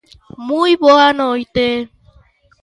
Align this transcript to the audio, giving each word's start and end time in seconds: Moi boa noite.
Moi 0.47 0.71
boa 0.83 1.09
noite. 1.21 1.67